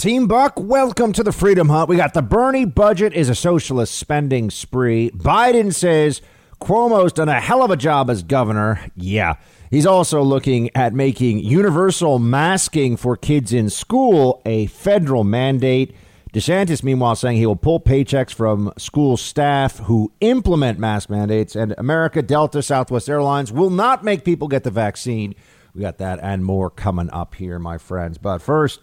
[0.00, 1.90] Team Buck, welcome to the Freedom Hunt.
[1.90, 5.10] We got the Bernie budget is a socialist spending spree.
[5.10, 6.22] Biden says
[6.58, 8.80] Cuomo's done a hell of a job as governor.
[8.96, 9.34] Yeah.
[9.70, 15.94] He's also looking at making universal masking for kids in school a federal mandate.
[16.32, 21.54] DeSantis, meanwhile, saying he will pull paychecks from school staff who implement mask mandates.
[21.54, 25.34] And America, Delta, Southwest Airlines will not make people get the vaccine.
[25.74, 28.16] We got that and more coming up here, my friends.
[28.16, 28.80] But first,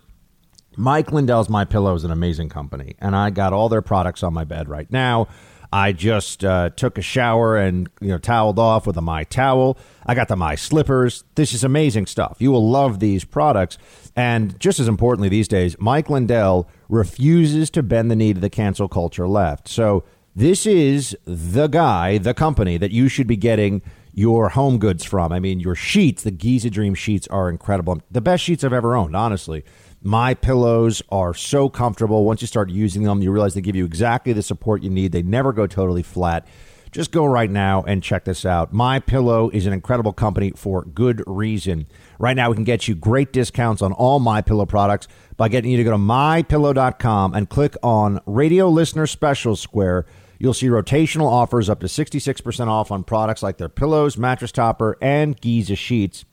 [0.78, 4.34] Mike Lindell's My Pillow is an amazing company, and I got all their products on
[4.34, 5.28] my bed right now.
[5.74, 9.78] I just uh, took a shower and you know toweled off with a my towel.
[10.06, 11.24] I got the my slippers.
[11.36, 12.38] This is amazing stuff.
[12.40, 13.78] You will love these products.
[14.16, 18.50] And just as importantly these days, Mike Lindell refuses to bend the knee to the
[18.50, 19.68] cancel culture left.
[19.68, 20.04] So
[20.36, 23.82] this is the guy, the company that you should be getting
[24.14, 25.32] your home goods from.
[25.32, 28.02] I mean, your sheets, the Giza Dream sheets are incredible.
[28.10, 29.64] The best sheets I've ever owned, honestly.
[30.02, 32.24] My pillows are so comfortable.
[32.24, 35.12] Once you start using them, you realize they give you exactly the support you need.
[35.12, 36.48] They never go totally flat.
[36.92, 38.72] Just go right now and check this out.
[38.72, 41.88] My Pillow is an incredible company for good reason.
[42.18, 45.72] Right now, we can get you great discounts on all My Pillow products by getting
[45.72, 50.06] you to go to mypillow.com and click on Radio Listener Special Square
[50.40, 54.98] You'll see rotational offers up to 66% off on products like their pillows, mattress topper,
[55.02, 56.26] and Giza sheets,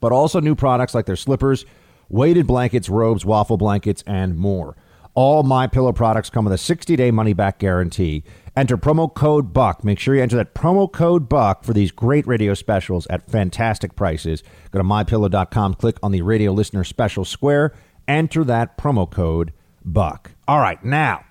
[0.00, 1.64] but also new products like their slippers,
[2.08, 4.76] weighted blankets, robes, waffle blankets, and more.
[5.14, 8.22] All my pillow products come with a 60-day money-back guarantee.
[8.56, 9.82] Enter promo code BUCK.
[9.82, 13.96] Make sure you enter that promo code BUCK for these great radio specials at fantastic
[13.96, 14.42] prices.
[14.70, 17.74] Go to mypillow.com, click on the radio listener special square,
[18.06, 19.52] enter that promo code
[19.84, 20.32] BUCK.
[20.46, 21.24] All right, now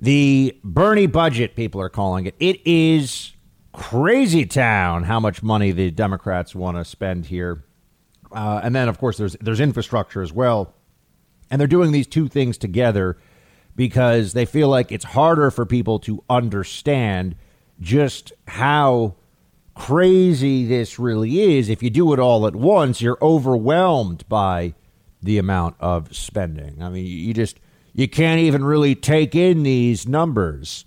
[0.00, 2.34] the Bernie budget, people are calling it.
[2.38, 3.34] It is
[3.72, 7.64] crazy town how much money the Democrats want to spend here.
[8.34, 10.74] Uh, and then, of course, there's there's infrastructure as well.
[11.50, 13.16] And they're doing these two things together
[13.76, 17.36] because they feel like it's harder for people to understand
[17.80, 19.14] just how
[19.74, 21.68] crazy this really is.
[21.68, 24.74] If you do it all at once, you're overwhelmed by
[25.22, 26.82] the amount of spending.
[26.82, 27.60] I mean, you just
[27.92, 30.84] you can't even really take in these numbers.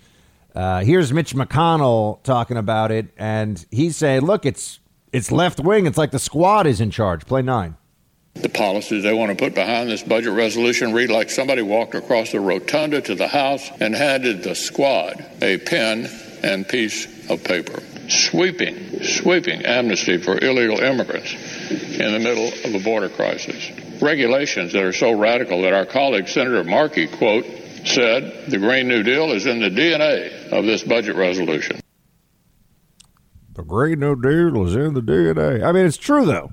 [0.54, 4.80] Uh, here's Mitch McConnell talking about it, and he's saying, "Look, it's
[5.12, 5.86] it's left wing.
[5.86, 7.76] It's like the squad is in charge." Play nine.
[8.36, 12.32] The policies they want to put behind this budget resolution read like somebody walked across
[12.32, 16.10] the rotunda to the House and handed the squad a pen
[16.44, 17.82] and piece of paper.
[18.10, 21.34] Sweeping, sweeping amnesty for illegal immigrants
[21.72, 26.28] in the middle of a border crisis regulations that are so radical that our colleague
[26.28, 27.46] Senator Markey, quote,
[27.86, 31.80] said the Green New Deal is in the DNA of this budget resolution.
[33.58, 35.64] The Green New Deal is in the DNA.
[35.64, 36.52] I mean, it's true, though.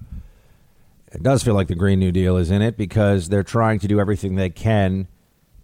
[1.13, 3.87] It does feel like the Green New Deal is in it because they're trying to
[3.87, 5.07] do everything they can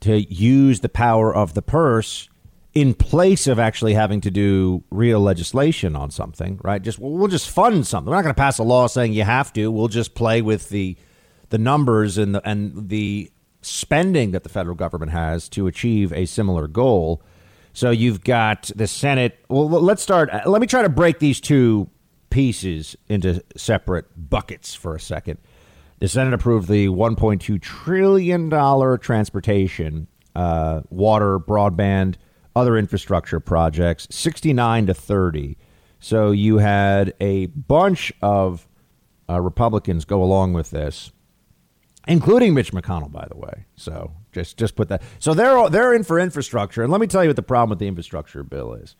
[0.01, 2.29] to use the power of the purse
[2.75, 6.83] in place of actually having to do real legislation on something, right?
[6.83, 8.11] Just we'll just fund something.
[8.11, 9.71] We're not going to pass a law saying you have to.
[9.71, 10.99] We'll just play with the
[11.49, 16.27] the numbers and the, and the spending that the federal government has to achieve a
[16.27, 17.23] similar goal.
[17.73, 19.45] So you've got the Senate.
[19.49, 20.31] Well, let's start.
[20.47, 21.89] Let me try to break these two
[22.31, 25.39] pieces into separate buckets for a second.
[25.99, 28.51] The Senate approved the $1.2 trillion
[28.99, 32.17] transportation, uh, water, broadband,
[32.57, 35.59] other infrastructure projects, 69 to 30.
[35.99, 38.67] So you had a bunch of
[39.29, 41.13] uh, Republicans go along with this
[42.07, 43.67] including Mitch McConnell, by the way.
[43.77, 45.03] So just just put that.
[45.19, 47.79] So they're they're in for infrastructure, and let me tell you what the problem with
[47.79, 48.97] the infrastructure bill is.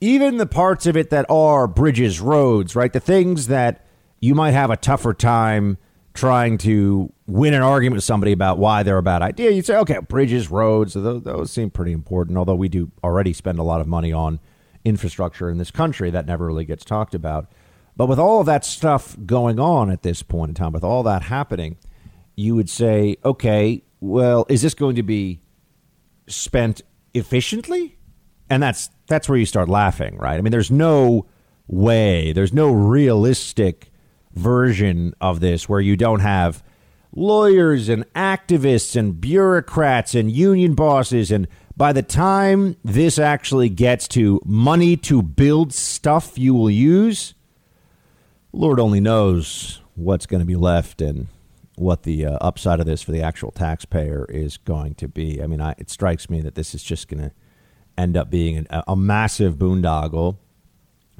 [0.00, 3.86] Even the parts of it that are bridges, roads, right, the things that
[4.20, 5.78] you might have a tougher time
[6.14, 9.50] trying to win an argument with somebody about why they're a bad idea.
[9.50, 12.36] You'd say, okay, bridges, roads, those, those seem pretty important.
[12.36, 14.40] Although we do already spend a lot of money on
[14.84, 17.50] infrastructure in this country, that never really gets talked about.
[17.96, 21.04] But with all of that stuff going on at this point in time, with all
[21.04, 21.76] that happening
[22.36, 25.40] you would say, okay, well, is this going to be
[26.26, 26.82] spent
[27.14, 27.96] efficiently?
[28.50, 30.36] And that's that's where you start laughing, right?
[30.36, 31.26] I mean, there's no
[31.68, 33.92] way, there's no realistic
[34.34, 36.64] version of this where you don't have
[37.14, 44.08] lawyers and activists and bureaucrats and union bosses and by the time this actually gets
[44.08, 47.34] to money to build stuff you will use,
[48.52, 51.28] Lord only knows what's going to be left and
[51.82, 55.42] what the uh, upside of this for the actual taxpayer is going to be.
[55.42, 57.32] I mean, I, it strikes me that this is just going to
[57.98, 60.38] end up being a, a massive boondoggle.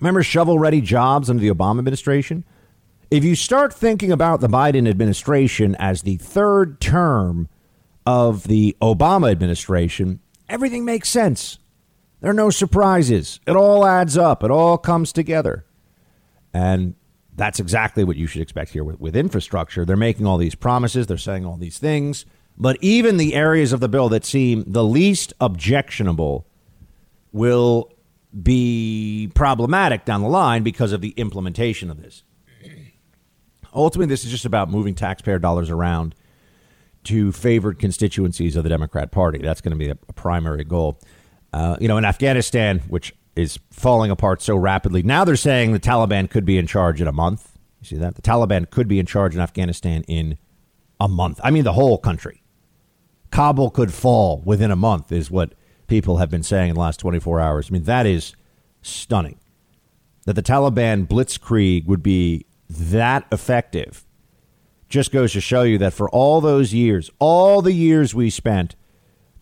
[0.01, 2.45] Remember shovel ready jobs under the Obama administration?
[3.11, 7.49] If you start thinking about the Biden administration as the third term
[8.07, 11.59] of the Obama administration, everything makes sense.
[12.21, 13.39] There are no surprises.
[13.47, 15.67] It all adds up, it all comes together.
[16.55, 16.95] And
[17.35, 19.85] that's exactly what you should expect here with, with infrastructure.
[19.85, 22.27] They're making all these promises, they're saying all these things,
[22.59, 26.47] but even the areas of the bill that seem the least objectionable
[27.33, 27.93] will
[28.43, 32.23] be problematic down the line because of the implementation of this.
[33.75, 36.15] Ultimately, this is just about moving taxpayer dollars around
[37.05, 39.39] to favored constituencies of the Democrat Party.
[39.39, 41.01] That's going to be a, primary goal.
[41.53, 45.81] Uh, you know, in Afghanistan, which is falling apart so rapidly, now they're saying the
[45.81, 47.59] Taliban could be in charge in a month.
[47.81, 48.15] You see that?
[48.15, 50.39] The Taliban could be in charge in Afghanistan in
[51.01, 51.41] a month.
[51.43, 52.43] I mean, the whole country.
[53.31, 55.55] Kabul could fall within a month, is what
[55.87, 57.69] people have been saying in the last 24 hours.
[57.69, 58.35] I mean, that is
[58.83, 59.41] stunning.
[60.27, 64.05] That the Taliban blitzkrieg would be that effective
[64.89, 68.77] just goes to show you that for all those years, all the years we spent,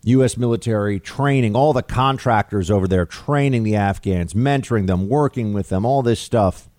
[0.03, 0.35] U.S.
[0.35, 5.85] military training, all the contractors over there training the Afghans, mentoring them, working with them,
[5.85, 6.69] all this stuff,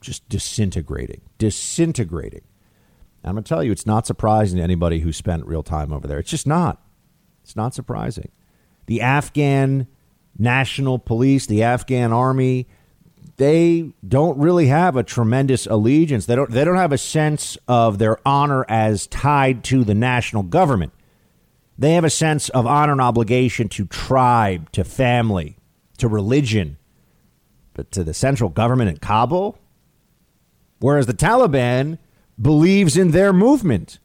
[0.00, 2.42] just disintegrating, disintegrating.
[3.24, 6.06] I'm going to tell you, it's not surprising to anybody who spent real time over
[6.06, 6.18] there.
[6.18, 6.80] It's just not.
[7.42, 8.30] It's not surprising.
[8.86, 9.88] The Afghan
[10.38, 12.68] National Police, the Afghan Army,
[13.36, 16.26] they don't really have a tremendous allegiance.
[16.26, 20.44] They don't they don't have a sense of their honor as tied to the national
[20.44, 20.92] government.
[21.78, 25.58] They have a sense of honor and obligation to tribe, to family,
[25.98, 26.76] to religion,
[27.74, 29.58] but to the central government in Kabul.
[30.80, 31.98] Whereas the Taliban
[32.40, 33.98] believes in their movement.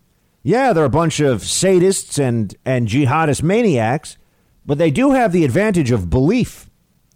[0.43, 4.17] Yeah, they're a bunch of sadists and, and jihadist maniacs,
[4.65, 6.69] but they do have the advantage of belief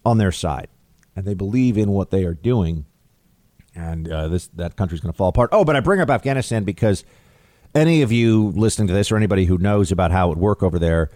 [0.05, 0.69] on their side
[1.17, 2.85] and they believe in what they are doing,
[3.73, 5.49] and uh, this that country's going to fall apart.
[5.51, 7.03] Oh, but I bring up Afghanistan because
[7.77, 10.79] any of you listening to this, or anybody who knows about how it work over
[10.79, 11.09] there,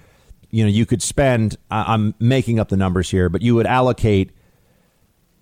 [0.49, 1.57] you know, you could spend.
[1.69, 4.31] I'm making up the numbers here, but you would allocate,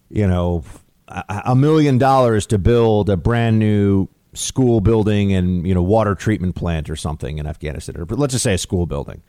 [0.09, 0.63] you know,
[1.27, 6.55] a million dollars to build a brand new school building and you know water treatment
[6.55, 9.21] plant or something in Afghanistan, or let's just say a school building.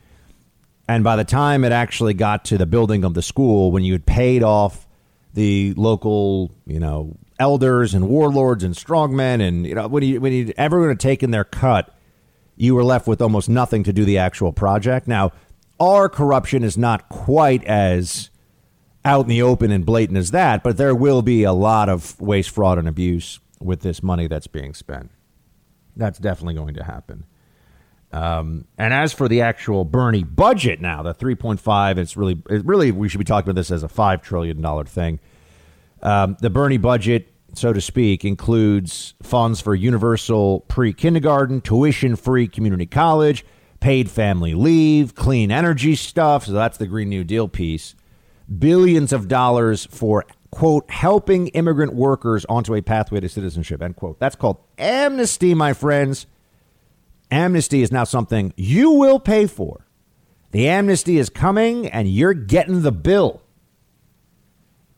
[0.88, 3.92] And by the time it actually got to the building of the school, when you
[3.92, 4.88] had paid off
[5.34, 10.32] the local, you know, elders and warlords and strongmen, and you know, when you when
[10.32, 11.92] you everyone had taken their cut,
[12.56, 15.08] you were left with almost nothing to do the actual project.
[15.08, 15.32] Now,
[15.80, 18.30] our corruption is not quite as
[19.04, 22.20] out in the open and blatant as that, but there will be a lot of
[22.20, 25.10] waste, fraud, and abuse with this money that's being spent.
[25.96, 27.24] That's definitely going to happen.
[28.12, 32.90] Um, and as for the actual Bernie budget now, the 3.5, it's really, it really,
[32.90, 35.20] we should be talking about this as a $5 trillion thing.
[36.02, 42.48] Um, the Bernie budget, so to speak, includes funds for universal pre kindergarten, tuition free
[42.48, 43.44] community college,
[43.80, 46.46] paid family leave, clean energy stuff.
[46.46, 47.94] So that's the Green New Deal piece.
[48.58, 54.18] Billions of dollars for, quote, helping immigrant workers onto a pathway to citizenship, end quote.
[54.18, 56.26] That's called amnesty, my friends.
[57.30, 59.86] Amnesty is now something you will pay for.
[60.50, 63.42] The amnesty is coming and you're getting the bill.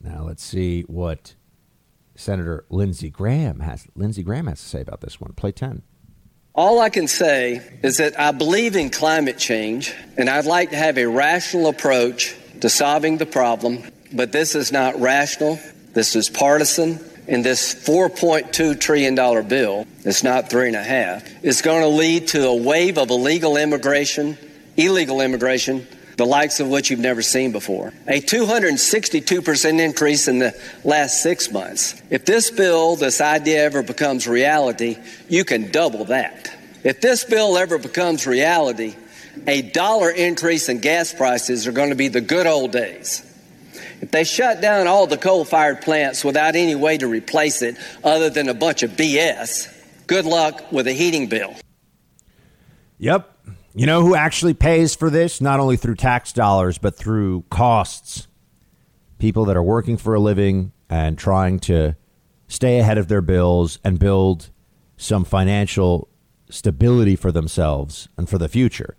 [0.03, 1.35] Now let's see what
[2.15, 5.33] Senator Lindsey Graham has Lindsey Graham has to say about this one.
[5.33, 5.81] Play 10.
[6.53, 10.75] All I can say is that I believe in climate change and I'd like to
[10.75, 15.59] have a rational approach to solving the problem, but this is not rational.
[15.93, 19.15] This is partisan And this $4.2 trillion
[19.47, 23.09] bill, it's not three and a half, is going to lead to a wave of
[23.09, 24.37] illegal immigration,
[24.75, 27.93] illegal immigration, the likes of which you've never seen before.
[28.07, 32.01] A 262% increase in the last six months.
[32.09, 36.55] If this bill, this idea ever becomes reality, you can double that.
[36.83, 38.95] If this bill ever becomes reality,
[39.47, 43.29] a dollar increase in gas prices are going to be the good old days.
[44.01, 47.77] If they shut down all the coal fired plants without any way to replace it
[48.03, 49.73] other than a bunch of BS,
[50.07, 51.55] good luck with a heating bill.
[52.99, 53.32] Yep.
[53.75, 55.41] You know who actually pays for this?
[55.41, 58.27] Not only through tax dollars, but through costs.
[59.17, 61.95] People that are working for a living and trying to
[62.47, 64.51] stay ahead of their bills and build
[64.95, 66.07] some financial
[66.51, 68.95] stability for themselves and for the future.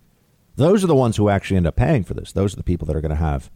[0.57, 2.33] Those are the ones who actually end up paying for this.
[2.33, 3.49] Those are the people that are going to have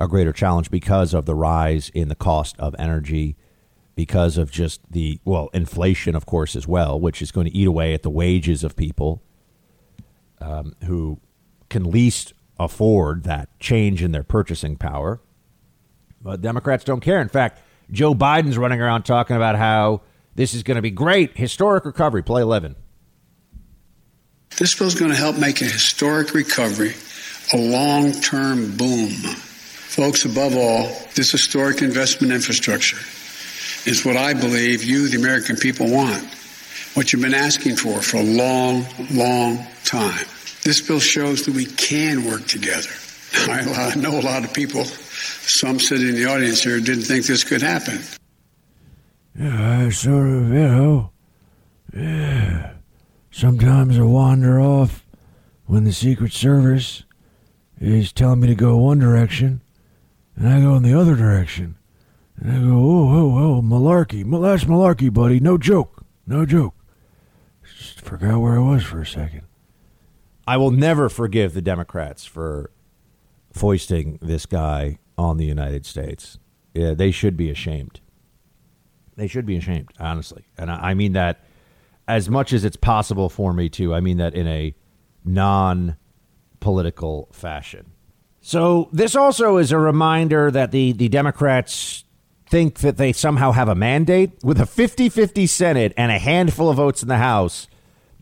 [0.00, 3.36] a greater challenge because of the rise in the cost of energy,
[3.94, 7.68] because of just the, well, inflation, of course, as well, which is going to eat
[7.68, 9.22] away at the wages of people
[10.40, 11.20] um, who
[11.68, 15.20] can least afford that change in their purchasing power.
[16.20, 17.20] But Democrats don't care.
[17.20, 20.02] In fact, Joe Biden's running around talking about how
[20.34, 22.22] this is going to be great, historic recovery.
[22.22, 22.76] Play 11.
[24.58, 26.94] This bill is going to help make a historic recovery
[27.52, 29.08] a long term boom.
[29.08, 32.98] Folks, above all, this historic investment infrastructure
[33.88, 36.35] is what I believe you, the American people, want.
[36.96, 40.24] What you've been asking for for a long, long time.
[40.64, 42.88] This bill shows that we can work together.
[43.34, 47.44] I know a lot of people, some sitting in the audience here, didn't think this
[47.44, 48.00] could happen.
[49.38, 51.10] Yeah, I sort of, you know,
[51.94, 52.72] yeah.
[53.30, 55.04] Sometimes I wander off
[55.66, 57.02] when the Secret Service
[57.78, 59.60] is telling me to go one direction,
[60.34, 61.76] and I go in the other direction.
[62.38, 64.24] And I go, oh, oh, oh, malarkey.
[64.40, 65.40] That's malarkey, buddy.
[65.40, 66.02] No joke.
[66.26, 66.72] No joke.
[68.06, 69.42] Forgot where I was for a second.
[70.46, 72.70] I will never forgive the Democrats for
[73.52, 76.38] foisting this guy on the United States.
[76.72, 78.00] Yeah, they should be ashamed.
[79.16, 80.46] They should be ashamed, honestly.
[80.56, 81.44] And I, I mean that
[82.06, 83.92] as much as it's possible for me to.
[83.92, 84.72] I mean that in a
[85.24, 85.96] non
[86.60, 87.90] political fashion.
[88.40, 92.04] So this also is a reminder that the, the Democrats
[92.48, 96.76] think that they somehow have a mandate with a 50-50 Senate and a handful of
[96.76, 97.66] votes in the House.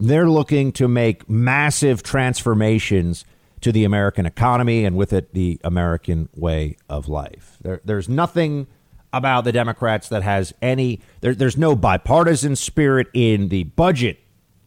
[0.07, 3.25] They're looking to make massive transformations
[3.63, 7.57] to the American economy and with it the American way of life.
[7.63, 8.67] There, there's nothing
[9.15, 11.01] about the Democrats that has any.
[11.23, 14.19] There, there's no bipartisan spirit in the budget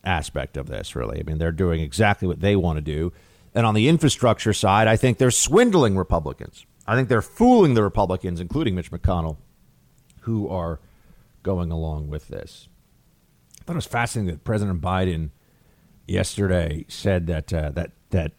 [0.03, 1.19] aspect of this, really.
[1.19, 3.13] I mean, they're doing exactly what they want to do.
[3.53, 6.65] And on the infrastructure side, I think they're swindling Republicans.
[6.87, 9.37] I think they're fooling the Republicans, including Mitch McConnell,
[10.21, 10.79] who are
[11.43, 12.69] going along with this.
[13.67, 15.31] I thought it was fascinating that President Biden
[16.07, 18.31] yesterday said that uh, that that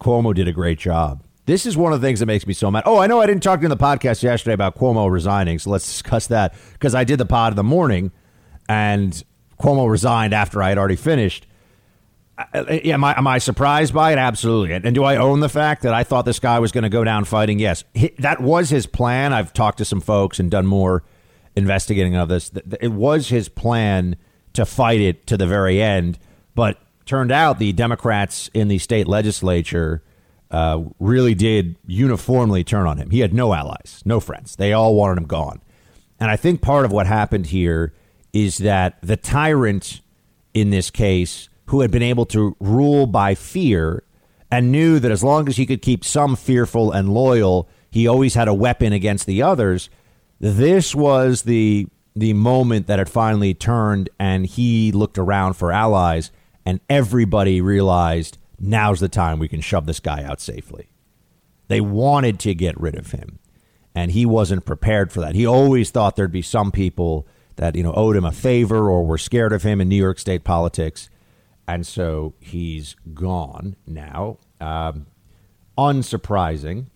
[0.00, 1.22] Cuomo did a great job.
[1.44, 2.84] This is one of the things that makes me so mad.
[2.86, 5.68] Oh, I know I didn't talk to in the podcast yesterday about Cuomo resigning, so
[5.68, 8.12] let's discuss that because I did the pod in the morning,
[8.66, 9.22] and
[9.60, 11.46] Cuomo resigned after I had already finished.
[12.54, 14.18] Yeah, am I, am I surprised by it?
[14.18, 14.72] Absolutely.
[14.72, 17.04] And do I own the fact that I thought this guy was going to go
[17.04, 17.58] down fighting?
[17.58, 17.84] Yes,
[18.20, 19.34] that was his plan.
[19.34, 21.04] I've talked to some folks and done more
[21.54, 22.50] investigating of this.
[22.80, 24.16] It was his plan
[24.56, 26.18] to fight it to the very end,
[26.54, 30.02] but turned out the Democrats in the state legislature
[30.50, 33.10] uh, really did uniformly turn on him.
[33.10, 34.56] He had no allies, no friends.
[34.56, 35.60] They all wanted him gone.
[36.18, 37.92] And I think part of what happened here
[38.32, 40.00] is that the tyrant
[40.56, 44.02] in this case, who had been able to rule by fear
[44.50, 48.32] and knew that as long as he could keep some fearful and loyal, he always
[48.32, 49.90] had a weapon against the others.
[50.40, 56.32] This was the the moment that it finally turned and he looked around for allies
[56.64, 60.88] and everybody realized now's the time we can shove this guy out safely.
[61.68, 63.38] They wanted to get rid of him,
[63.94, 65.34] and he wasn't prepared for that.
[65.34, 69.04] He always thought there'd be some people that you know owed him a favor or
[69.04, 71.10] were scared of him in New York State politics,
[71.68, 74.38] and so he's gone now.
[74.60, 75.06] Um,
[75.76, 76.86] unsurprising,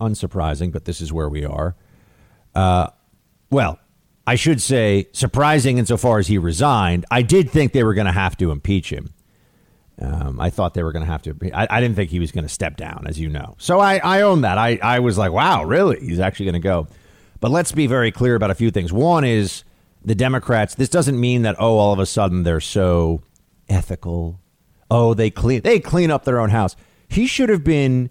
[0.00, 1.76] unsurprising, but this is where we are.
[2.54, 2.88] Uh,
[3.50, 3.78] well,
[4.26, 7.04] I should say surprising insofar as he resigned.
[7.10, 9.12] I did think they were going to have to impeach him.
[10.00, 11.36] Um, I thought they were going to have to.
[11.52, 13.56] I, I, didn't think he was going to step down, as you know.
[13.58, 14.58] So I, I own that.
[14.58, 16.00] I, I was like, wow, really?
[16.00, 16.88] He's actually going to go.
[17.40, 18.92] But let's be very clear about a few things.
[18.92, 19.64] One is
[20.04, 20.74] the Democrats.
[20.74, 23.22] This doesn't mean that oh, all of a sudden they're so
[23.68, 24.40] ethical.
[24.90, 26.76] Oh, they clean they clean up their own house.
[27.08, 28.10] He should have been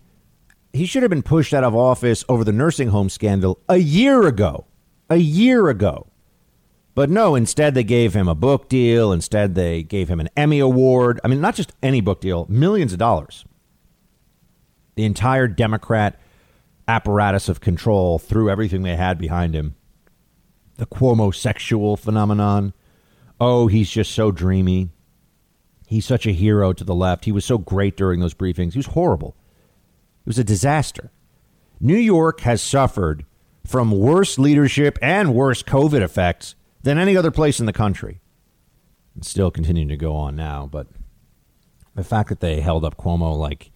[0.74, 4.27] he should have been pushed out of office over the nursing home scandal a year
[4.27, 4.65] ago.
[5.12, 6.08] A year ago.
[6.96, 9.12] But no, instead they gave him a book deal.
[9.12, 11.20] Instead they gave him an Emmy Award.
[11.22, 13.44] I mean, not just any book deal, millions of dollars.
[14.96, 16.18] The entire Democrat
[16.88, 19.75] apparatus of control threw everything they had behind him.
[20.77, 22.74] The Cuomo sexual phenomenon.
[23.38, 24.91] Oh, he's just so dreamy.
[25.88, 27.25] He's such a hero to the left.
[27.25, 28.72] He was so great during those briefings.
[28.72, 29.36] He was horrible.
[30.22, 31.12] It was a disaster.
[31.82, 33.25] New York has suffered
[33.65, 38.22] from worse leadership and worse COVID effects than any other place in the country.
[39.15, 40.88] And still continuing to go on now, but
[41.96, 43.72] the fact that they held up Cuomo like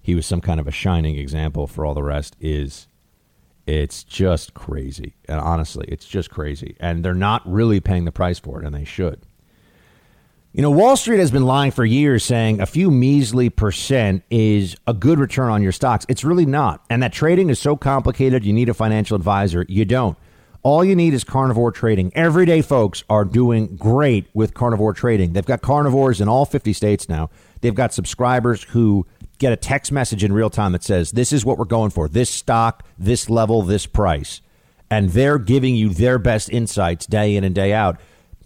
[0.00, 2.86] he was some kind of a shining example for all the rest is
[3.66, 5.16] it's just crazy.
[5.28, 6.76] And honestly, it's just crazy.
[6.78, 9.25] And they're not really paying the price for it, and they should.
[10.56, 14.74] You know, Wall Street has been lying for years saying a few measly percent is
[14.86, 16.06] a good return on your stocks.
[16.08, 16.82] It's really not.
[16.88, 19.66] And that trading is so complicated, you need a financial advisor.
[19.68, 20.16] You don't.
[20.62, 22.10] All you need is carnivore trading.
[22.14, 25.34] Everyday folks are doing great with carnivore trading.
[25.34, 27.28] They've got carnivores in all 50 states now.
[27.60, 31.44] They've got subscribers who get a text message in real time that says, This is
[31.44, 34.40] what we're going for this stock, this level, this price.
[34.88, 38.00] And they're giving you their best insights day in and day out.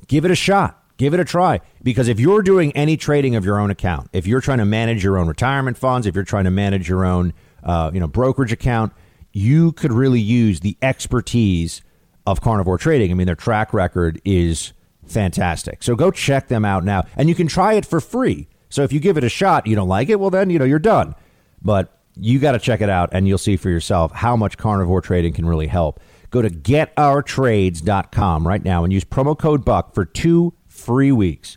[0.09, 0.80] Give it a shot.
[1.01, 4.27] Give it a try because if you're doing any trading of your own account, if
[4.27, 7.33] you're trying to manage your own retirement funds, if you're trying to manage your own,
[7.65, 8.93] uh, you know, brokerage account,
[9.33, 11.81] you could really use the expertise
[12.27, 13.11] of Carnivore Trading.
[13.11, 14.75] I mean, their track record is
[15.07, 15.83] fantastic.
[15.83, 18.47] So go check them out now, and you can try it for free.
[18.69, 20.67] So if you give it a shot, you don't like it, well then you know
[20.67, 21.15] you're done.
[21.63, 25.01] But you got to check it out, and you'll see for yourself how much Carnivore
[25.01, 25.99] Trading can really help.
[26.29, 31.57] Go to getourtrades.com right now and use promo code BUCK for two free weeks.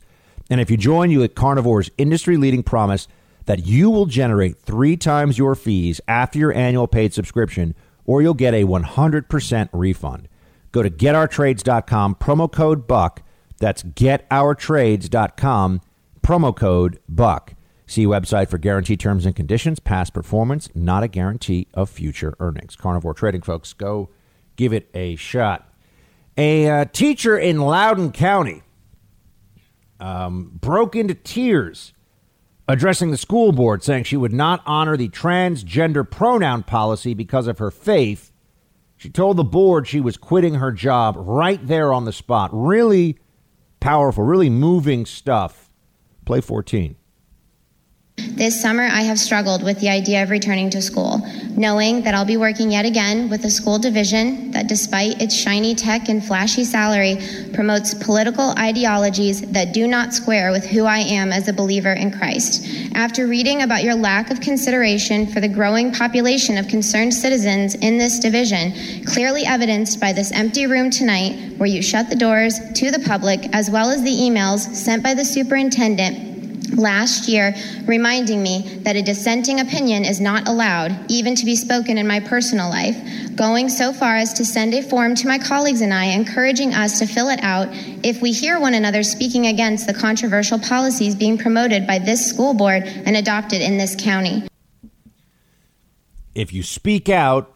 [0.49, 3.07] And if you join, you get Carnivore's industry leading promise
[3.45, 7.75] that you will generate three times your fees after your annual paid subscription,
[8.05, 10.27] or you'll get a 100% refund.
[10.71, 13.23] Go to getourtrades.com, promo code BUCK.
[13.59, 15.81] That's getourtrades.com,
[16.21, 17.55] promo code BUCK.
[17.85, 19.79] See website for guarantee terms and conditions.
[19.79, 22.75] Past performance, not a guarantee of future earnings.
[22.75, 24.09] Carnivore Trading, folks, go
[24.55, 25.69] give it a shot.
[26.37, 28.63] A uh, teacher in Loudoun County
[30.03, 31.93] um, broke into tears
[32.67, 37.59] addressing the school board, saying she would not honor the transgender pronoun policy because of
[37.59, 38.31] her faith.
[38.97, 42.49] She told the board she was quitting her job right there on the spot.
[42.51, 43.17] Really
[43.79, 45.69] powerful, really moving stuff.
[46.25, 46.95] Play 14.
[48.17, 51.21] This summer, I have struggled with the idea of returning to school,
[51.55, 55.73] knowing that I'll be working yet again with a school division that, despite its shiny
[55.75, 57.17] tech and flashy salary,
[57.53, 62.11] promotes political ideologies that do not square with who I am as a believer in
[62.11, 62.67] Christ.
[62.95, 67.97] After reading about your lack of consideration for the growing population of concerned citizens in
[67.97, 68.73] this division,
[69.05, 73.47] clearly evidenced by this empty room tonight, where you shut the doors to the public,
[73.53, 76.32] as well as the emails sent by the superintendent
[76.77, 77.53] last year
[77.85, 82.19] reminding me that a dissenting opinion is not allowed, even to be spoken in my
[82.19, 82.97] personal life,
[83.35, 86.99] going so far as to send a form to my colleagues and I, encouraging us
[86.99, 87.67] to fill it out
[88.03, 92.53] if we hear one another speaking against the controversial policies being promoted by this school
[92.53, 94.47] board and adopted in this county.
[96.35, 97.55] If you speak out,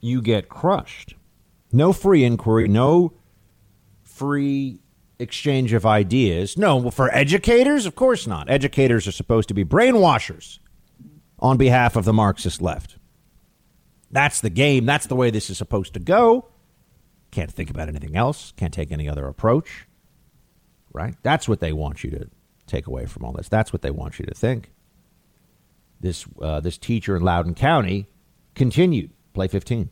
[0.00, 1.14] you get crushed.
[1.72, 3.12] No free inquiry, no
[4.02, 4.78] free
[5.18, 6.56] exchange of ideas.
[6.56, 8.50] No, for educators, of course not.
[8.50, 10.58] Educators are supposed to be brainwashers
[11.38, 12.96] on behalf of the Marxist left.
[14.10, 14.86] That's the game.
[14.86, 16.48] That's the way this is supposed to go.
[17.30, 18.52] Can't think about anything else.
[18.56, 19.86] Can't take any other approach.
[20.92, 21.14] Right?
[21.22, 22.30] That's what they want you to
[22.66, 23.48] take away from all this.
[23.48, 24.70] That's what they want you to think.
[26.00, 28.06] This uh, this teacher in Loudoun County
[28.54, 29.10] continued.
[29.34, 29.90] Play 15.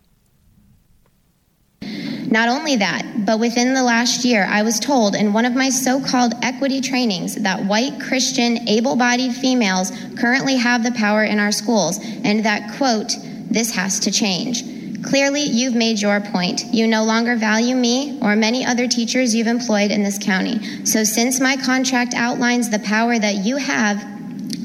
[2.35, 5.68] Not only that, but within the last year, I was told in one of my
[5.68, 11.38] so called equity trainings that white Christian, able bodied females currently have the power in
[11.38, 13.12] our schools, and that, quote,
[13.49, 14.64] this has to change.
[15.05, 16.64] Clearly, you've made your point.
[16.73, 20.85] You no longer value me or many other teachers you've employed in this county.
[20.85, 24.05] So, since my contract outlines the power that you have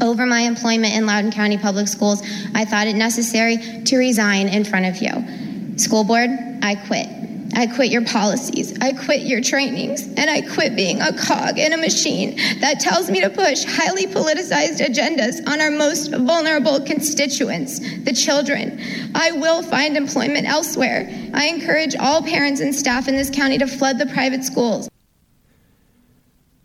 [0.01, 2.23] over my employment in Loudoun County Public Schools,
[2.55, 5.77] I thought it necessary to resign in front of you.
[5.77, 6.31] School board,
[6.63, 7.18] I quit.
[7.55, 8.77] I quit your policies.
[8.79, 10.03] I quit your trainings.
[10.17, 14.05] And I quit being a cog in a machine that tells me to push highly
[14.05, 18.79] politicized agendas on our most vulnerable constituents, the children.
[19.15, 21.09] I will find employment elsewhere.
[21.33, 24.89] I encourage all parents and staff in this county to flood the private schools.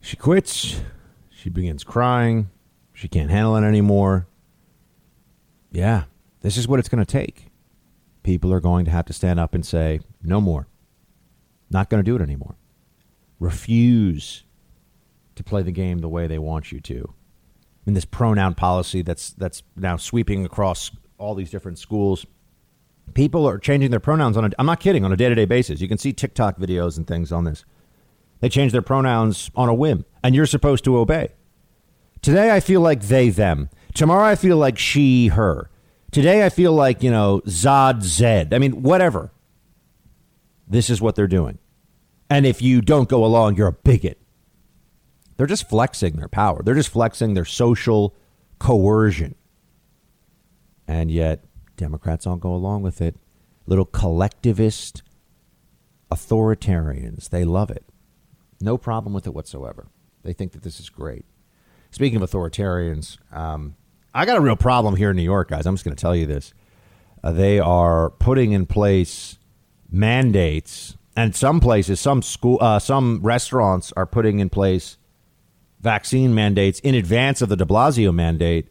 [0.01, 0.81] She quits.
[1.31, 2.51] She begins crying.
[2.93, 4.27] She can't handle it anymore.
[5.71, 6.05] Yeah,
[6.43, 7.47] this is what it's going to take.
[8.23, 10.69] People are going to have to stand up and say, no more.
[11.75, 12.55] Not going to do it anymore.
[13.41, 14.45] Refuse
[15.35, 17.13] to play the game the way they want you to.
[17.85, 22.27] In this pronoun policy that's that's now sweeping across all these different schools,
[23.15, 25.81] people are changing their pronouns on a I'm not kidding on a day-to-day basis.
[25.81, 27.65] You can see TikTok videos and things on this.
[28.39, 31.33] They change their pronouns on a whim and you're supposed to obey.
[32.23, 33.69] Today I feel like they them.
[33.95, 35.71] Tomorrow I feel like she her.
[36.13, 38.55] Today I feel like, you know, Zod Zed.
[38.55, 39.33] I mean, whatever.
[40.69, 41.59] This is what they're doing.
[42.31, 44.19] And if you don't go along, you're a bigot.
[45.37, 46.63] They're just flexing their power.
[46.63, 48.15] They're just flexing their social
[48.59, 49.35] coercion.
[50.87, 51.45] And yet,
[51.77, 53.17] Democrats all go along with it.
[53.67, 55.03] Little collectivist
[56.11, 57.31] authoritarians.
[57.31, 57.85] They love it.
[58.61, 59.89] No problem with it whatsoever.
[60.23, 61.25] They think that this is great.
[61.91, 63.77] Speaking of authoritarians, um,
[64.15, 65.67] I got a real problem here in New York, guys.
[65.67, 66.55] I'm just going to tell you this.
[67.23, 69.39] Uh, they are putting in place
[69.91, 74.99] mandates and some places, some school, uh, some restaurants are putting in place
[75.81, 78.69] vaccine mandates in advance of the De Blasio mandate.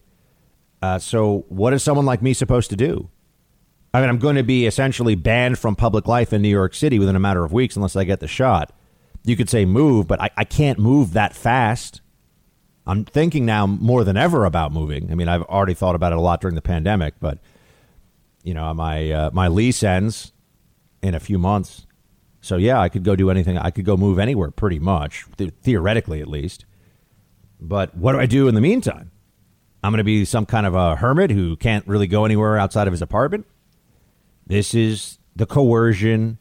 [0.82, 3.10] Uh, so, what is someone like me supposed to do?
[3.94, 6.98] I mean, I'm going to be essentially banned from public life in New York City
[6.98, 8.74] within a matter of weeks unless I get the shot.
[9.24, 12.02] you could say move, but I, I can't move that fast.
[12.86, 15.10] I'm thinking now more than ever about moving.
[15.12, 17.38] I mean, I've already thought about it a lot during the pandemic, but
[18.44, 20.34] you know, my uh, my lease ends
[21.02, 21.86] in a few months.
[22.44, 23.58] So yeah, I could go do anything.
[23.58, 26.66] I could go move anywhere pretty much, th- theoretically at least.
[27.62, 29.12] But what do I do in the meantime?
[29.82, 32.86] I'm going to be some kind of a hermit who can't really go anywhere outside
[32.86, 33.46] of his apartment.
[34.46, 36.38] This is the coercion,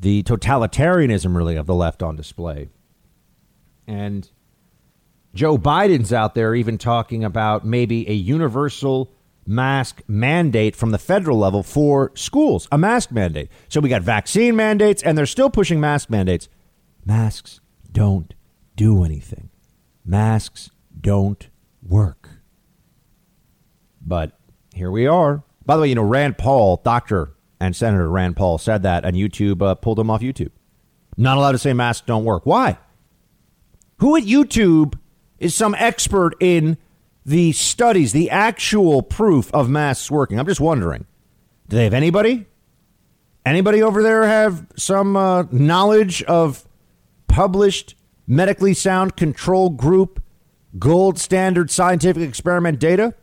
[0.00, 2.70] the totalitarianism, really, of the left on display.
[3.86, 4.28] And
[5.34, 9.12] Joe Biden's out there even talking about maybe a universal
[9.46, 13.48] mask mandate from the federal level for schools, a mask mandate.
[13.68, 16.48] So we got vaccine mandates, and they're still pushing mask mandates.
[17.04, 17.60] Masks
[17.92, 18.34] don't
[18.74, 19.50] do anything,
[20.04, 21.48] masks don't
[21.82, 22.28] work.
[24.00, 24.38] But
[24.74, 25.42] here we are.
[25.64, 27.34] By the way, you know, Rand Paul, Dr.
[27.60, 30.50] and Senator Rand Paul said that, and YouTube uh, pulled him off YouTube.
[31.16, 32.44] Not allowed to say masks don't work.
[32.44, 32.78] Why?
[33.98, 34.98] Who at YouTube
[35.38, 36.78] is some expert in
[37.26, 40.38] the studies, the actual proof of masks working?
[40.38, 41.06] I'm just wondering.
[41.68, 42.46] Do they have anybody?
[43.44, 46.66] Anybody over there have some uh, knowledge of
[47.26, 50.22] published medically sound control group
[50.78, 53.14] gold standard scientific experiment data?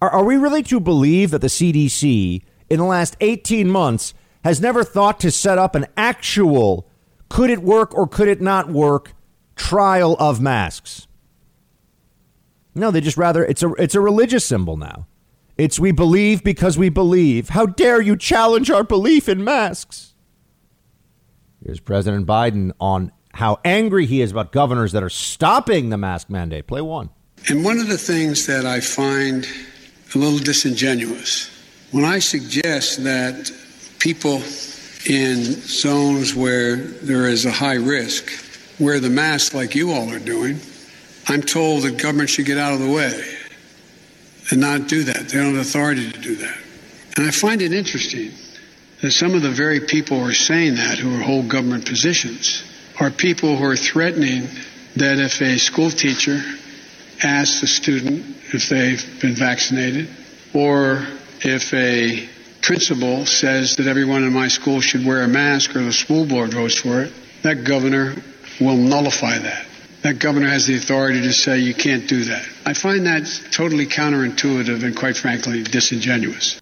[0.00, 4.60] Are, are we really to believe that the CDC in the last 18 months has
[4.60, 6.88] never thought to set up an actual
[7.28, 9.14] could it work or could it not work
[9.56, 11.06] trial of masks?
[12.74, 15.06] No, they just rather it's a it's a religious symbol now.
[15.56, 17.50] It's we believe because we believe.
[17.50, 20.14] How dare you challenge our belief in masks?
[21.64, 26.30] Here's President Biden on how angry he is about governors that are stopping the mask
[26.30, 26.66] mandate.
[26.66, 27.10] Play one.
[27.48, 29.46] And one of the things that I find
[30.14, 31.50] a little disingenuous
[31.90, 33.50] when I suggest that
[33.98, 34.42] people
[35.06, 38.30] in zones where there is a high risk
[38.78, 40.58] wear the mask like you all are doing
[41.28, 43.36] I'm told that government should get out of the way
[44.50, 45.28] and not do that.
[45.28, 46.58] They don't have authority to do that.
[47.16, 48.32] And I find it interesting
[49.00, 52.64] that some of the very people who are saying that, who hold government positions,
[52.98, 54.48] are people who are threatening
[54.96, 56.40] that if a school teacher
[57.22, 60.08] asks a student if they've been vaccinated,
[60.52, 61.06] or
[61.40, 62.28] if a
[62.60, 66.52] principal says that everyone in my school should wear a mask or the school board
[66.52, 68.14] votes for it, that governor
[68.60, 69.66] will nullify that
[70.02, 72.46] that governor has the authority to say you can't do that.
[72.64, 76.60] I find that totally counterintuitive and, quite frankly, disingenuous.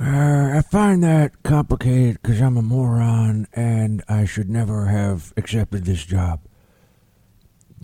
[0.00, 5.84] Uh, I find that complicated because I'm a moron and I should never have accepted
[5.84, 6.40] this job.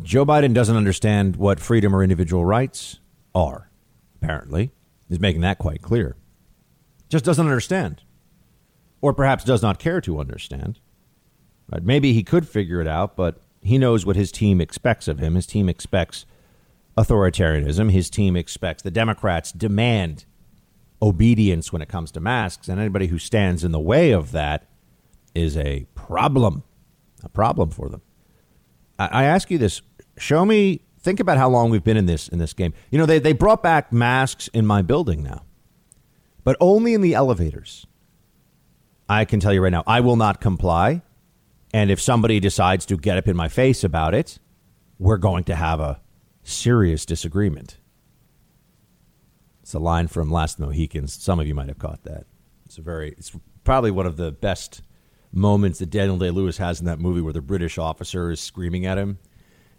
[0.02, 2.98] Joe Biden doesn't understand what freedom or individual rights
[3.34, 3.70] are,
[4.20, 4.72] apparently.
[5.08, 6.16] He's making that quite clear.
[7.08, 8.02] Just doesn't understand.
[9.00, 10.80] Or perhaps does not care to understand.
[11.70, 11.82] Right?
[11.82, 15.34] Maybe he could figure it out, but he knows what his team expects of him.
[15.34, 16.26] His team expects
[16.96, 17.90] authoritarianism.
[17.90, 20.24] His team expects the Democrats demand
[21.00, 24.68] obedience when it comes to masks, and anybody who stands in the way of that
[25.34, 26.64] is a problem,
[27.22, 28.02] a problem for them.
[28.98, 29.82] I, I ask you this:
[30.16, 30.82] show me.
[31.00, 32.74] Think about how long we've been in this in this game.
[32.90, 35.44] You know, they they brought back masks in my building now,
[36.42, 37.86] but only in the elevators.
[39.08, 41.02] I can tell you right now, I will not comply.
[41.72, 44.38] And if somebody decides to get up in my face about it,
[44.98, 46.00] we're going to have a
[46.42, 47.78] serious disagreement.
[49.62, 51.12] It's a line from Last Mohicans.
[51.12, 52.24] Some of you might have caught that.
[52.64, 53.32] It's a very, it's
[53.64, 54.82] probably one of the best
[55.30, 58.86] moments that Daniel Day Lewis has in that movie where the British officer is screaming
[58.86, 59.18] at him.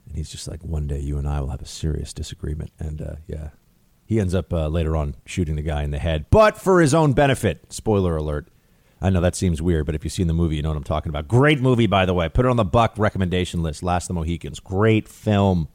[0.06, 2.72] And he's just like, one day you and I will have a serious disagreement.
[2.78, 3.50] And uh, yeah,
[4.06, 6.94] he ends up uh, later on shooting the guy in the head, but for his
[6.94, 7.72] own benefit.
[7.74, 8.48] Spoiler alert.
[9.02, 10.84] I know that seems weird, but if you've seen the movie, you know what I'm
[10.84, 11.28] talking about.
[11.28, 12.28] Great movie, by the way.
[12.28, 13.82] Put it on the Buck recommendation list.
[13.82, 14.60] Last of the Mohicans.
[14.60, 15.70] Great film.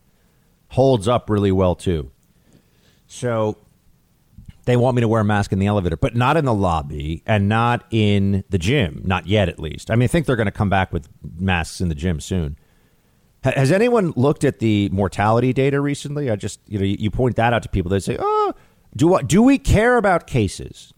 [0.68, 2.10] Holds up really well, too.
[3.06, 3.56] So
[4.66, 7.22] they want me to wear a mask in the elevator, but not in the lobby
[7.26, 9.02] and not in the gym.
[9.04, 9.90] Not yet, at least.
[9.90, 11.08] I mean, I think they're going to come back with
[11.38, 12.56] masks in the gym soon.
[13.42, 16.30] Has anyone looked at the mortality data recently?
[16.30, 17.90] I just, you know, you point that out to people.
[17.90, 18.54] They say, oh,
[18.96, 20.93] do, do we care about cases?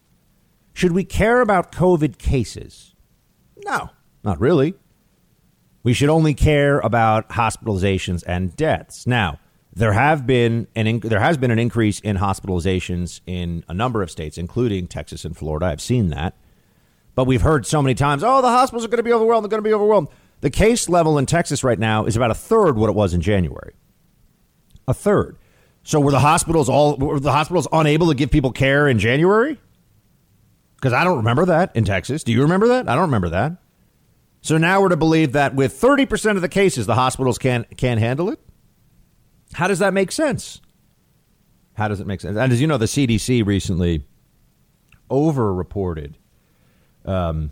[0.77, 2.93] Should we care about COVID cases?
[3.65, 3.89] No,
[4.23, 4.75] not really.
[5.81, 9.07] We should only care about hospitalizations and deaths.
[9.07, 9.39] Now,
[9.73, 14.03] there have been an in, there has been an increase in hospitalizations in a number
[14.03, 15.65] of states, including Texas and Florida.
[15.65, 16.35] I've seen that,
[17.15, 19.45] but we've heard so many times, "Oh, the hospitals are going to be overwhelmed.
[19.45, 20.09] They're going to be overwhelmed."
[20.41, 23.21] The case level in Texas right now is about a third what it was in
[23.21, 23.73] January.
[24.87, 25.37] A third.
[25.81, 29.57] So were the hospitals all were the hospitals unable to give people care in January?
[30.77, 32.23] Because I don't remember that in Texas.
[32.23, 32.87] Do you remember that?
[32.87, 33.57] I don't remember that.
[34.41, 37.99] So now we're to believe that with 30% of the cases, the hospitals can't, can't
[37.99, 38.39] handle it?
[39.53, 40.61] How does that make sense?
[41.73, 42.37] How does it make sense?
[42.37, 44.05] And as you know, the CDC recently
[45.09, 46.17] over reported
[47.05, 47.51] um,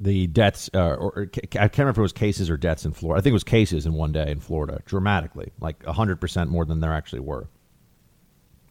[0.00, 3.20] the deaths, uh, or, I can't remember if it was cases or deaths in Florida.
[3.20, 6.80] I think it was cases in one day in Florida, dramatically, like 100% more than
[6.80, 7.48] there actually were.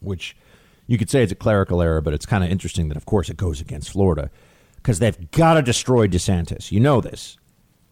[0.02, 0.36] Which
[0.88, 3.30] you could say it's a clerical error, but it's kind of interesting that, of course,
[3.30, 4.30] it goes against Florida
[4.78, 6.72] because they've got to destroy DeSantis.
[6.72, 7.38] You know this.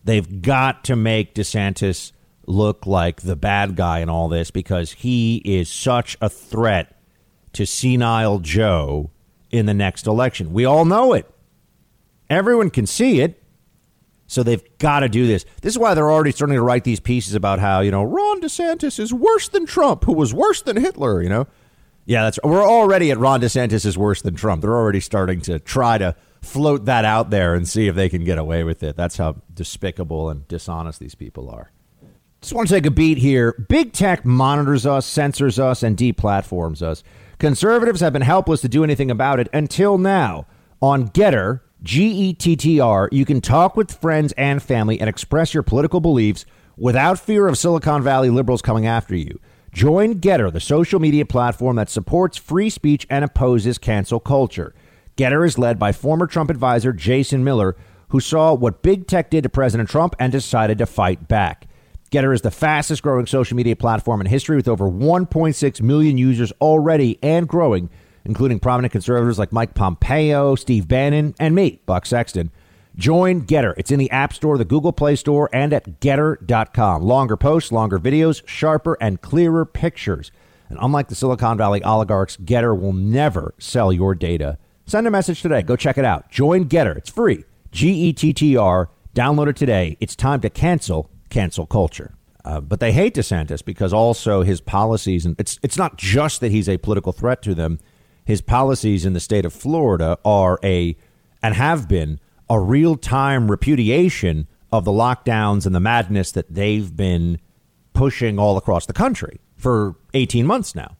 [0.03, 2.11] They've got to make DeSantis
[2.45, 6.99] look like the bad guy in all this because he is such a threat
[7.53, 9.11] to senile Joe
[9.49, 10.53] in the next election.
[10.53, 11.29] We all know it.
[12.29, 13.39] Everyone can see it.
[14.25, 15.45] So they've got to do this.
[15.61, 18.41] This is why they're already starting to write these pieces about how, you know, Ron
[18.41, 21.47] DeSantis is worse than Trump, who was worse than Hitler, you know?
[22.05, 24.61] Yeah, that's we're already at Ron DeSantis is worse than Trump.
[24.61, 28.23] They're already starting to try to float that out there and see if they can
[28.25, 28.97] get away with it.
[28.97, 31.71] That's how despicable and dishonest these people are.
[32.41, 33.53] Just want to take a beat here.
[33.69, 37.01] Big tech monitors us, censors us, and deplatforms us.
[37.39, 40.45] Conservatives have been helpless to do anything about it until now.
[40.81, 45.09] On Getter, G E T T R, you can talk with friends and family and
[45.09, 49.39] express your political beliefs without fear of Silicon Valley liberals coming after you.
[49.73, 54.75] Join Getter, the social media platform that supports free speech and opposes cancel culture.
[55.15, 57.75] Getter is led by former Trump advisor Jason Miller,
[58.09, 61.67] who saw what big tech did to President Trump and decided to fight back.
[62.11, 66.51] Getter is the fastest growing social media platform in history with over 1.6 million users
[66.61, 67.89] already and growing,
[68.25, 72.51] including prominent conservatives like Mike Pompeo, Steve Bannon, and me, Buck Sexton.
[72.95, 73.73] Join Getter.
[73.77, 77.01] It's in the App Store, the Google Play Store, and at gettr.com.
[77.01, 80.31] Longer posts, longer videos, sharper and clearer pictures.
[80.69, 85.41] And unlike the Silicon Valley oligarchs, Getter will never sell your data Send a message
[85.41, 85.61] today.
[85.61, 86.29] Go check it out.
[86.29, 86.93] Join Getter.
[86.93, 87.45] It's free.
[87.71, 88.89] G E T T R.
[89.15, 89.97] Download it today.
[89.99, 92.15] It's time to cancel cancel culture.
[92.45, 96.51] Uh, but they hate DeSantis because also his policies, and it's it's not just that
[96.51, 97.79] he's a political threat to them.
[98.25, 100.97] His policies in the state of Florida are a
[101.41, 102.19] and have been
[102.53, 107.39] a real time repudiation of the lockdowns and the madness that they've been
[107.93, 110.95] pushing all across the country for 18 months now.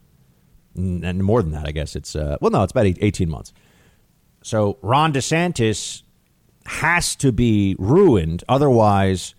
[0.74, 3.52] And more than that, I guess it's, uh, well, no, it's about 18 months.
[4.42, 6.02] So Ron DeSantis
[6.66, 8.42] has to be ruined.
[8.48, 9.36] Otherwise,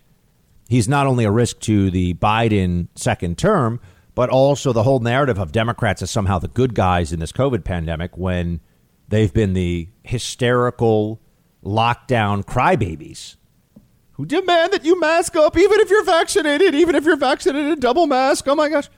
[0.70, 3.78] he's not only a risk to the Biden second term,
[4.14, 7.62] but also the whole narrative of Democrats as somehow the good guys in this COVID
[7.62, 8.60] pandemic when
[9.08, 11.20] they've been the hysterical
[11.66, 13.36] lockdown crybabies
[14.12, 18.06] who demand that you mask up even if you're vaccinated, even if you're vaccinated, double
[18.06, 18.48] mask.
[18.48, 18.88] Oh my gosh.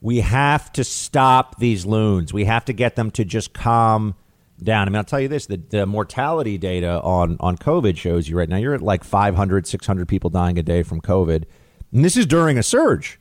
[0.00, 2.32] We have to stop these loons.
[2.34, 4.16] We have to get them to just calm
[4.62, 4.86] down.
[4.86, 8.36] I mean, I'll tell you this the, the mortality data on, on COVID shows you
[8.36, 11.44] right now you're at like 500, 600 people dying a day from COVID.
[11.92, 13.18] And this is during a surge.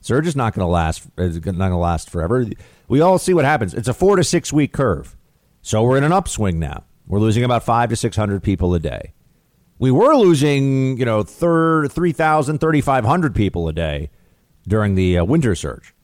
[0.00, 1.06] Surge is not going to last.
[1.18, 2.46] It's not going to last forever.
[2.88, 3.72] We all see what happens.
[3.74, 5.16] It's a four to six week curve.
[5.62, 6.84] So we're in an upswing now.
[7.12, 9.12] We're losing about five to 600 people a day.
[9.78, 11.90] We were losing, you know, 3,000,
[12.58, 14.08] 3,500 people a day
[14.66, 15.94] during the uh, winter surge.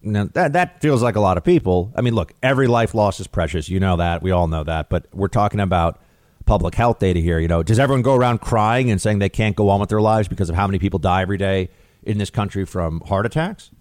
[0.00, 1.92] Now, that that feels like a lot of people.
[1.94, 3.68] I mean, look, every life lost is precious.
[3.68, 4.22] You know that.
[4.22, 4.88] We all know that.
[4.88, 6.00] But we're talking about
[6.46, 7.38] public health data here.
[7.38, 10.00] You know, does everyone go around crying and saying they can't go on with their
[10.00, 11.68] lives because of how many people die every day
[12.02, 13.72] in this country from heart attacks?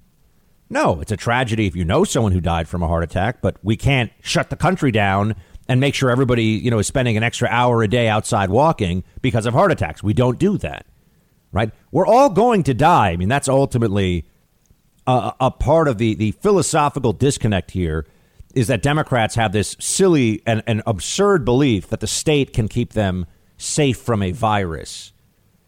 [0.69, 3.55] No, it's a tragedy if you know someone who died from a heart attack, but
[3.63, 5.35] we can't shut the country down
[5.67, 9.03] and make sure everybody, you know, is spending an extra hour a day outside walking
[9.21, 10.03] because of heart attacks.
[10.03, 10.85] We don't do that.
[11.51, 11.71] Right?
[11.91, 13.11] We're all going to die.
[13.11, 14.25] I mean, that's ultimately
[15.07, 18.05] a, a part of the, the philosophical disconnect here
[18.53, 22.93] is that Democrats have this silly and, and absurd belief that the state can keep
[22.93, 23.25] them
[23.57, 25.13] safe from a virus,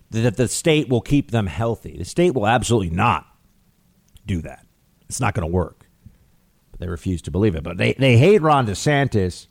[0.10, 1.98] that the state will keep them healthy.
[1.98, 3.26] The state will absolutely not
[4.26, 4.66] do that.
[5.10, 5.88] It's not going to work.
[6.72, 7.64] But they refuse to believe it.
[7.64, 9.48] But they, they hate Ron DeSantis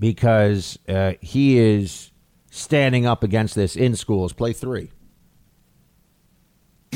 [0.00, 2.10] because uh, he is
[2.50, 4.32] standing up against this in schools.
[4.32, 4.90] Play three.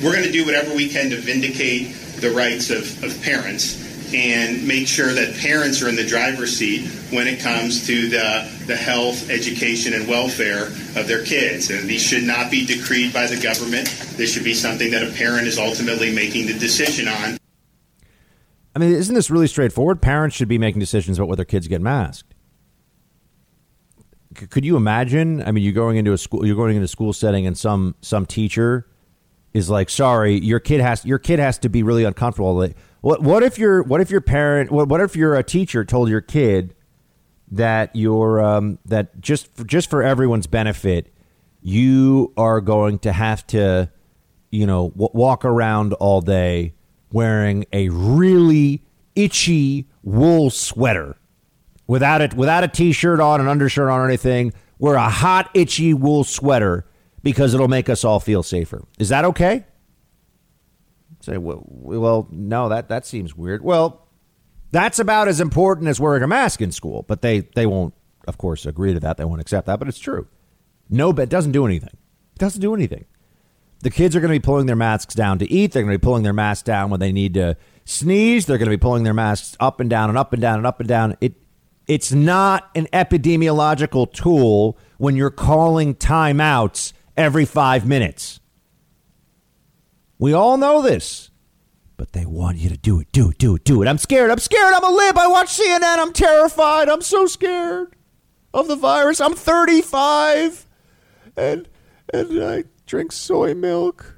[0.03, 4.67] We're going to do whatever we can to vindicate the rights of, of parents and
[4.67, 8.77] make sure that parents are in the driver's seat when it comes to the, the
[8.77, 11.71] health, education, and welfare of their kids.
[11.71, 13.87] And these should not be decreed by the government.
[14.17, 17.39] This should be something that a parent is ultimately making the decision on.
[18.75, 20.03] I mean, isn't this really straightforward?
[20.03, 22.34] Parents should be making decisions about whether kids get masked.
[24.35, 25.43] Could you imagine?
[25.43, 27.95] I mean, you're going into a school, you're going into a school setting, and some
[28.01, 28.87] some teacher
[29.53, 32.69] is like, sorry, your kid has your kid has to be really uncomfortable.
[33.01, 36.09] What what if your what if your parent what what if your a teacher told
[36.09, 36.75] your kid
[37.53, 41.15] that your um, that just for, just for everyone's benefit,
[41.63, 43.91] you are going to have to,
[44.51, 46.75] you know, w- walk around all day
[47.13, 48.83] wearing a really
[49.15, 51.17] itchy wool sweater
[51.87, 54.53] without it without a t-shirt on, an undershirt on, or anything.
[54.79, 56.87] Wear a hot, itchy wool sweater
[57.23, 58.85] because it'll make us all feel safer.
[58.99, 59.65] Is that okay?
[61.21, 63.63] Say, well, well, no, that that seems weird.
[63.63, 64.07] Well,
[64.73, 67.95] that's about as important as wearing a mask in school, but they they won't,
[68.27, 69.17] of course, agree to that.
[69.17, 70.27] They won't accept that, but it's true.
[70.91, 71.97] No, but it doesn't do anything.
[72.35, 73.07] It doesn't do anything.
[73.81, 75.73] The kids are going to be pulling their masks down to eat.
[75.73, 78.47] They're going to be pulling their masks down when they need to sneeze.
[78.47, 80.67] They're going to be pulling their masks up and down and up and down and
[80.67, 81.17] up and down.
[81.21, 81.35] It
[81.87, 88.41] it's not an epidemiological tool when you're calling timeouts every five minutes.
[90.19, 91.31] We all know this,
[91.97, 93.89] but they want you to do it, do it, do it, do it.
[93.89, 94.31] I'm scared.
[94.31, 94.73] I'm scared.
[94.73, 95.19] I'm a lib.
[95.19, 95.99] I watch CNN.
[95.99, 96.89] I'm terrified.
[96.89, 97.95] I'm so scared
[98.55, 99.21] of the virus.
[99.21, 100.67] I'm 35
[101.37, 101.69] and
[102.13, 104.14] and I drink soy milk.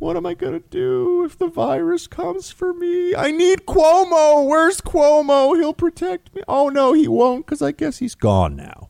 [0.00, 3.14] What am I going to do if the virus comes for me?
[3.14, 4.48] I need Cuomo.
[4.48, 5.54] Where's Cuomo?
[5.54, 6.40] He'll protect me.
[6.48, 8.88] Oh, no, he won't because I guess he's gone now.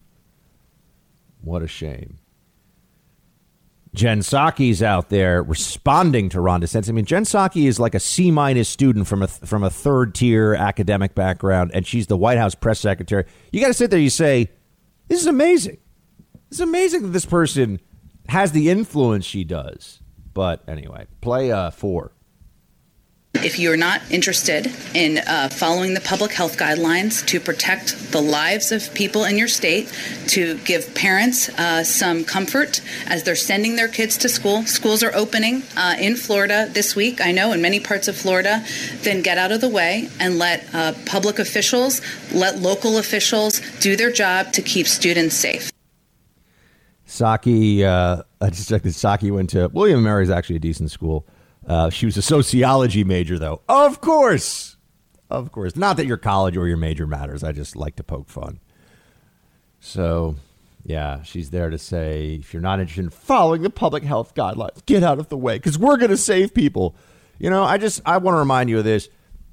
[1.40, 2.18] What a shame.
[3.92, 6.88] Jen Psaki's out there responding to Ron DeSantis.
[6.88, 10.14] I mean, Jen Psaki is like a C minus student from a from a third
[10.14, 13.24] tier academic background, and she's the White House press secretary.
[13.50, 13.98] You got to sit there.
[13.98, 14.48] You say,
[15.08, 15.78] "This is amazing.
[16.52, 17.80] It's amazing that this person
[18.28, 20.00] has the influence she does."
[20.40, 22.12] But anyway, play uh, four.
[23.34, 28.72] If you're not interested in uh, following the public health guidelines to protect the lives
[28.72, 29.92] of people in your state,
[30.28, 35.14] to give parents uh, some comfort as they're sending their kids to school, schools are
[35.14, 38.64] opening uh, in Florida this week, I know, in many parts of Florida,
[39.02, 42.00] then get out of the way and let uh, public officials,
[42.32, 45.70] let local officials do their job to keep students safe.
[47.10, 50.90] Psaki, uh, I just checked that Psaki went to William Mary is actually a decent
[50.90, 51.26] school.
[51.66, 53.60] Uh, she was a sociology major, though.
[53.68, 54.76] Of course.
[55.28, 55.76] Of course.
[55.76, 57.44] Not that your college or your major matters.
[57.44, 58.60] I just like to poke fun.
[59.80, 60.36] So,
[60.84, 64.84] yeah, she's there to say if you're not interested in following the public health guidelines,
[64.86, 66.96] get out of the way because we're going to save people.
[67.38, 69.08] You know, I just I want to remind you of this.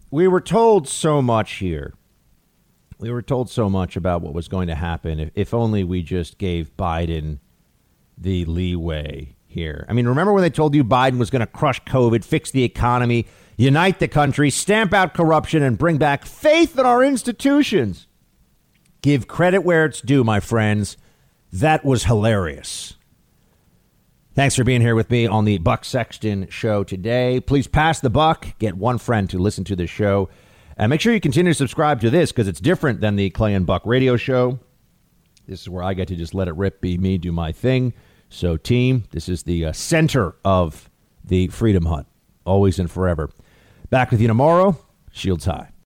[0.09, 1.93] We were told so much here.
[2.99, 6.01] We were told so much about what was going to happen if, if only we
[6.01, 7.39] just gave Biden
[8.17, 9.85] the leeway here.
[9.87, 12.63] I mean, remember when they told you Biden was going to crush COVID, fix the
[12.63, 13.27] economy,
[13.57, 18.07] unite the country, stamp out corruption, and bring back faith in our institutions?
[19.01, 20.97] Give credit where it's due, my friends.
[21.51, 22.95] That was hilarious.
[24.35, 27.39] Thanks for being here with me on the Buck Sexton show today.
[27.39, 30.29] Please pass the buck, get one friend to listen to the show,
[30.77, 33.55] and make sure you continue to subscribe to this because it's different than the Clay
[33.55, 34.59] and Buck radio show.
[35.47, 37.93] This is where I get to just let it rip, be me, do my thing.
[38.29, 40.89] So, team, this is the uh, center of
[41.23, 42.07] the Freedom Hunt,
[42.45, 43.29] always and forever.
[43.89, 44.77] Back with you tomorrow.
[45.11, 45.69] Shields high.